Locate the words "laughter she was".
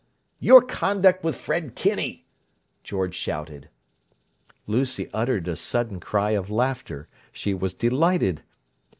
6.49-7.75